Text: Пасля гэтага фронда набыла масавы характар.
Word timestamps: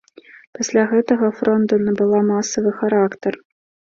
Пасля 0.59 0.83
гэтага 0.93 1.27
фронда 1.41 1.79
набыла 1.87 2.21
масавы 2.31 2.71
характар. 2.79 3.33